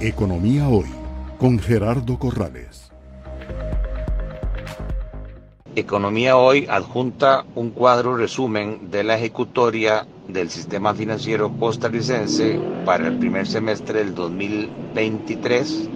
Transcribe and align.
Economía 0.00 0.68
Hoy 0.68 0.86
con 1.40 1.58
Gerardo 1.58 2.20
Corrales. 2.20 2.92
Economía 5.74 6.36
Hoy 6.36 6.68
adjunta 6.70 7.44
un 7.56 7.70
cuadro 7.70 8.16
resumen 8.16 8.92
de 8.92 9.02
la 9.02 9.16
ejecutoria 9.16 10.06
del 10.28 10.50
sistema 10.50 10.94
financiero 10.94 11.50
costarricense 11.58 12.60
para 12.84 13.08
el 13.08 13.18
primer 13.18 13.48
semestre 13.48 13.98
del 13.98 14.14
2023, 14.14 15.88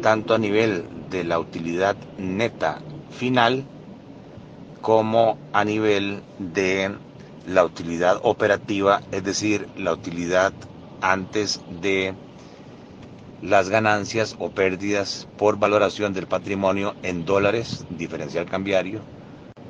tanto 0.00 0.36
a 0.36 0.38
nivel 0.38 0.84
de 1.10 1.24
la 1.24 1.40
utilidad 1.40 1.96
neta 2.18 2.78
final 3.10 3.64
como 4.80 5.38
a 5.52 5.64
nivel 5.64 6.22
de 6.38 6.94
la 7.48 7.64
utilidad 7.64 8.20
operativa, 8.22 9.02
es 9.10 9.24
decir, 9.24 9.66
la 9.76 9.92
utilidad 9.92 10.52
antes 11.00 11.60
de 11.82 12.14
las 13.42 13.68
ganancias 13.68 14.34
o 14.38 14.50
pérdidas 14.50 15.28
por 15.36 15.58
valoración 15.58 16.12
del 16.12 16.26
patrimonio 16.26 16.94
en 17.02 17.24
dólares, 17.24 17.84
diferencial 17.96 18.46
cambiario, 18.46 19.00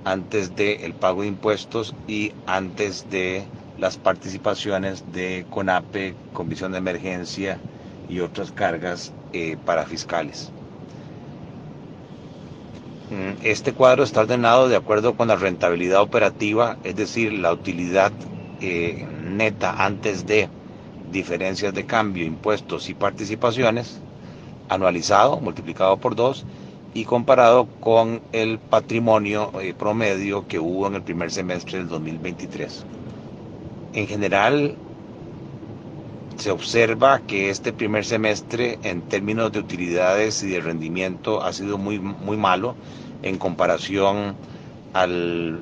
antes 0.05 0.55
del 0.57 0.95
pago 0.95 1.23
de 1.23 1.29
impuestos 1.29 1.95
y 2.07 2.33
antes 2.47 3.11
de 3.11 3.45
las 3.79 3.97
participaciones 3.97 5.13
de 5.13 5.45
CONAPE, 5.51 6.15
Comisión 6.33 6.73
de 6.73 6.79
Emergencia 6.79 7.59
y 8.09 8.21
otras 8.21 8.51
cargas 8.53 9.13
eh, 9.33 9.57
parafiscales. 9.65 10.51
Mm, 13.11 13.45
este 13.45 13.73
cuadro 13.73 14.03
está 14.03 14.21
ordenado 14.21 14.69
de 14.69 14.77
acuerdo 14.77 15.15
con 15.15 15.29
la 15.29 15.37
rentabilidad 15.37 16.01
operativa, 16.01 16.77
es 16.85 16.97
decir, 16.97 17.33
la 17.33 17.53
utilidad 17.53 18.13
eh, 18.61 19.07
neta 19.25 19.85
antes 19.85 20.27
de 20.27 20.49
diferencias 21.11 21.75
de 21.75 21.87
cambio, 21.87 22.25
impuestos 22.25 22.89
y 22.89 22.95
participaciones, 22.95 24.01
anualizado, 24.69 25.41
multiplicado 25.41 25.97
por 25.97 26.15
dos 26.15 26.45
y 26.95 27.05
comparado 27.05 27.67
con 27.81 28.21
el 28.33 28.59
patrimonio 28.59 29.53
eh, 29.61 29.75
promedio 29.79 30.47
que 30.49 30.59
hubo 30.59 30.87
en 30.87 30.95
el 30.95 31.03
primer 31.03 31.31
semestre 31.31 31.79
del 31.79 31.89
2023. 31.89 32.85
En 33.95 34.07
general, 34.07 34.77
se 36.37 36.51
observa 36.51 37.21
que 37.21 37.51
este 37.51 37.73
primer 37.73 38.05
semestre 38.05 38.79
en 38.85 39.03
términos 39.03 39.51
de 39.53 39.59
utilidades 39.59 40.43
y 40.43 40.49
de 40.49 40.61
rendimiento 40.61 41.43
ha 41.43 41.53
sido 41.53 41.79
muy, 41.79 41.99
muy 41.99 42.37
malo 42.37 42.77
en 43.23 43.39
comparación 43.39 44.37
al 44.93 45.61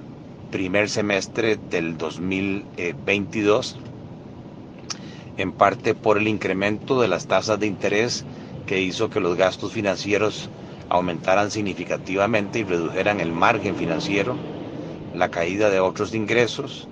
primer 0.50 0.88
semestre 0.88 1.58
del 1.70 1.96
2022, 1.96 3.78
en 5.36 5.52
parte 5.52 5.94
por 5.94 6.18
el 6.18 6.28
incremento 6.28 7.00
de 7.00 7.08
las 7.08 7.26
tasas 7.26 7.58
de 7.60 7.66
interés 7.66 8.24
que 8.66 8.80
hizo 8.80 9.10
que 9.10 9.20
los 9.20 9.36
gastos 9.36 9.72
financieros 9.72 10.50
aumentaran 10.88 11.50
significativamente 11.50 12.60
y 12.60 12.64
redujeran 12.64 13.20
el 13.20 13.32
margen 13.32 13.76
financiero, 13.76 14.36
la 15.12 15.28
caída 15.30 15.70
de 15.70 15.80
otros 15.80 16.14
ingresos, 16.14 16.88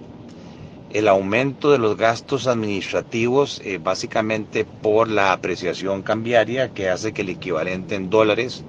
el 0.90 1.08
aumento 1.08 1.72
de 1.72 1.78
los 1.78 1.96
gastos 1.96 2.46
administrativos, 2.46 3.60
eh, 3.64 3.78
básicamente 3.82 4.64
por 4.64 5.08
la 5.08 5.32
apreciación 5.32 6.02
cambiaria 6.02 6.68
que 6.72 6.88
hace 6.88 7.12
que 7.12 7.22
el 7.22 7.30
equivalente 7.30 7.94
en 7.96 8.10
dólares 8.10 8.64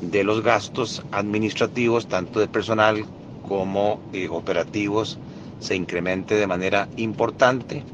de 0.00 0.24
los 0.24 0.42
gastos 0.42 1.02
administrativos, 1.10 2.06
tanto 2.06 2.40
de 2.40 2.48
personal 2.48 3.06
como 3.42 4.00
eh, 4.12 4.28
operativos, 4.30 5.18
se 5.58 5.74
incremente 5.74 6.34
de 6.34 6.46
manera 6.46 6.88
importante. 6.96 7.84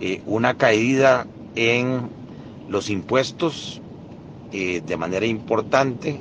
Eh, 0.00 0.20
una 0.26 0.54
caída 0.54 1.26
en 1.54 2.10
los 2.68 2.88
impuestos 2.90 3.80
de 4.50 4.96
manera 4.96 5.26
importante 5.26 6.18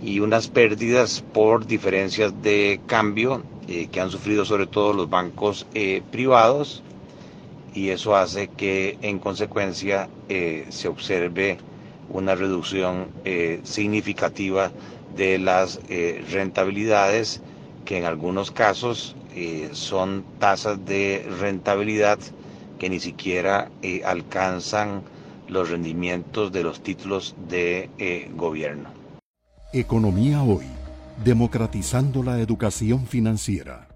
y 0.00 0.20
unas 0.20 0.48
pérdidas 0.48 1.22
por 1.32 1.66
diferencias 1.66 2.40
de 2.42 2.80
cambio 2.86 3.44
eh, 3.68 3.88
que 3.88 4.00
han 4.00 4.10
sufrido 4.10 4.44
sobre 4.44 4.66
todo 4.66 4.92
los 4.92 5.08
bancos 5.10 5.66
eh, 5.74 6.02
privados 6.10 6.82
y 7.72 7.90
eso 7.90 8.16
hace 8.16 8.48
que 8.48 8.98
en 9.02 9.18
consecuencia 9.20 10.10
eh, 10.28 10.66
se 10.70 10.88
observe 10.88 11.58
una 12.08 12.34
reducción 12.34 13.12
significativa 13.62 14.72
de 15.08 15.38
las 15.38 15.78
rentabilidades 16.32 17.40
que 17.84 17.98
en 17.98 18.04
algunos 18.04 18.50
casos 18.50 19.14
son 19.74 20.24
tasas 20.40 20.84
de 20.84 21.24
rentabilidad 21.38 22.18
que 22.80 22.90
ni 22.90 22.98
siquiera 22.98 23.70
alcanzan 24.04 25.02
los 25.46 25.70
rendimientos 25.70 26.50
de 26.50 26.64
los 26.64 26.82
títulos 26.82 27.36
de 27.48 27.90
gobierno. 28.34 28.88
Economía 29.72 30.42
hoy 30.42 30.66
democratizando 31.24 32.22
la 32.22 32.40
educación 32.40 33.06
financiera. 33.06 33.89